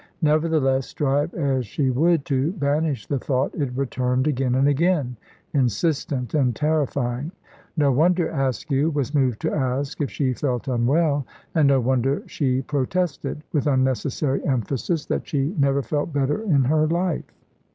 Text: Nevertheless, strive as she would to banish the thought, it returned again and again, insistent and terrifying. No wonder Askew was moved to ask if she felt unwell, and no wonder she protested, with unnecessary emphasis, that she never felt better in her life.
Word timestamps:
Nevertheless, 0.23 0.87
strive 0.87 1.31
as 1.35 1.67
she 1.67 1.91
would 1.91 2.25
to 2.25 2.53
banish 2.53 3.05
the 3.05 3.19
thought, 3.19 3.53
it 3.53 3.71
returned 3.77 4.25
again 4.25 4.55
and 4.55 4.67
again, 4.67 5.15
insistent 5.53 6.33
and 6.33 6.55
terrifying. 6.55 7.31
No 7.77 7.91
wonder 7.91 8.27
Askew 8.29 8.89
was 8.89 9.13
moved 9.13 9.39
to 9.41 9.53
ask 9.53 10.01
if 10.01 10.09
she 10.09 10.33
felt 10.33 10.67
unwell, 10.67 11.23
and 11.53 11.67
no 11.67 11.79
wonder 11.79 12.23
she 12.25 12.63
protested, 12.63 13.43
with 13.53 13.67
unnecessary 13.67 14.43
emphasis, 14.43 15.05
that 15.05 15.27
she 15.27 15.53
never 15.59 15.83
felt 15.83 16.11
better 16.11 16.41
in 16.41 16.63
her 16.63 16.87
life. 16.87 17.31